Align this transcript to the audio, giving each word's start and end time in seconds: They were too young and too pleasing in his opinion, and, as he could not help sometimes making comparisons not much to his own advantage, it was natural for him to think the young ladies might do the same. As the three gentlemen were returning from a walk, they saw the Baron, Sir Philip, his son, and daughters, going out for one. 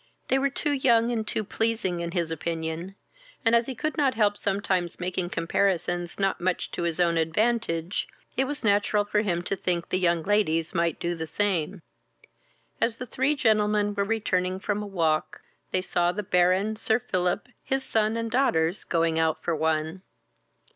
They 0.29 0.39
were 0.39 0.49
too 0.49 0.71
young 0.71 1.11
and 1.11 1.27
too 1.27 1.43
pleasing 1.43 1.99
in 1.99 2.09
his 2.09 2.31
opinion, 2.31 2.95
and, 3.45 3.55
as 3.55 3.67
he 3.67 3.75
could 3.75 3.97
not 3.97 4.15
help 4.15 4.35
sometimes 4.35 4.99
making 4.99 5.29
comparisons 5.29 6.17
not 6.17 6.41
much 6.41 6.71
to 6.71 6.81
his 6.81 6.99
own 6.99 7.17
advantage, 7.19 8.07
it 8.35 8.45
was 8.45 8.63
natural 8.63 9.05
for 9.05 9.21
him 9.21 9.43
to 9.43 9.55
think 9.55 9.89
the 9.89 9.99
young 9.99 10.23
ladies 10.23 10.73
might 10.73 10.99
do 10.99 11.13
the 11.13 11.27
same. 11.27 11.83
As 12.81 12.97
the 12.97 13.05
three 13.05 13.35
gentlemen 13.35 13.93
were 13.93 14.03
returning 14.03 14.59
from 14.59 14.81
a 14.81 14.87
walk, 14.87 15.43
they 15.69 15.83
saw 15.83 16.11
the 16.11 16.23
Baron, 16.23 16.75
Sir 16.77 16.97
Philip, 16.97 17.47
his 17.63 17.83
son, 17.83 18.17
and 18.17 18.31
daughters, 18.31 18.83
going 18.83 19.19
out 19.19 19.43
for 19.43 19.55
one. 19.55 20.01